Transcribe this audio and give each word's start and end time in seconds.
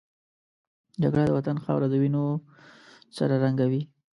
جګړه 1.01 1.23
د 1.27 1.31
وطن 1.37 1.57
خاوره 1.63 1.87
د 1.89 1.93
وینو 2.01 2.23
سره 3.17 3.33
رنګوي 3.43 3.81